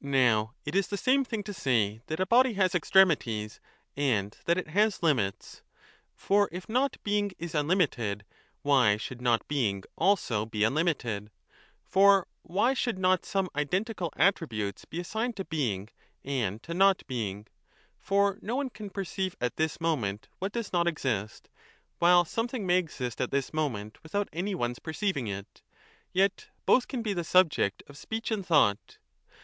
[0.00, 3.60] Now it is the same thing to say that a body has extremities,
[3.96, 5.62] and that it has limits...*
[6.16, 8.24] For if 25 Not being is unlimited,
[8.62, 11.30] why should not Being also be unlimited?
[11.84, 15.90] For why should not some identical attri butes be assigned to Being
[16.24, 17.46] and to Not being?
[18.00, 21.48] For no one can perceive at this moment what does not exist,
[22.00, 25.62] while something may exist at this moment without any one s perceiving it; 2
[26.14, 28.98] yet both can be the subject of speech and thought